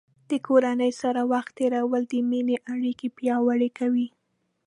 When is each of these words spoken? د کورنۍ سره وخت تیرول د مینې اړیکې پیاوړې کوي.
د 0.29 0.31
کورنۍ 0.47 0.91
سره 1.01 1.21
وخت 1.31 1.51
تیرول 1.59 2.03
د 2.11 2.15
مینې 2.29 2.57
اړیکې 2.73 3.07
پیاوړې 3.17 3.69
کوي. 3.79 4.07